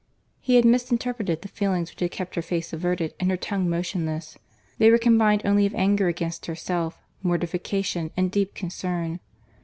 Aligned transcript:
He 0.39 0.55
had 0.55 0.65
misinterpreted 0.65 1.43
the 1.43 1.47
feelings 1.47 1.91
which 1.91 1.99
had 1.99 2.09
kept 2.09 2.33
her 2.33 2.41
face 2.41 2.73
averted, 2.73 3.13
and 3.19 3.29
her 3.29 3.37
tongue 3.37 3.69
motionless. 3.69 4.35
They 4.79 4.89
were 4.89 4.97
combined 4.97 5.43
only 5.45 5.67
of 5.67 5.75
anger 5.75 6.07
against 6.07 6.47
herself, 6.47 6.97
mortification, 7.21 8.09
and 8.17 8.31
deep 8.31 8.55
concern. 8.55 9.19